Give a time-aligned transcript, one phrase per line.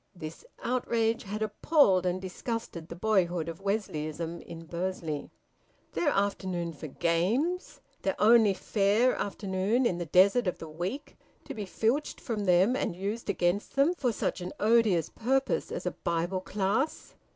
[0.15, 5.29] This outrage had appalled and disgusted the boyhood of Wesleyanism in Bursley.
[5.93, 11.53] Their afternoon for games, their only fair afternoon in the desert of the week, to
[11.53, 15.91] be filched from them and used against them for such an odious purpose as a
[15.91, 17.13] Bible class!